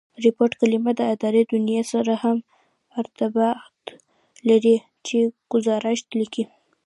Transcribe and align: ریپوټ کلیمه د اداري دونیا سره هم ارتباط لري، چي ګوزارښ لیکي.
ریپوټ 0.25 0.51
کلیمه 0.61 0.91
د 0.97 1.01
اداري 1.13 1.43
دونیا 1.53 1.81
سره 1.93 2.13
هم 2.23 2.37
ارتباط 2.99 3.73
لري، 4.47 4.75
چي 5.05 5.17
ګوزارښ 5.51 5.99
لیکي. 6.19 6.43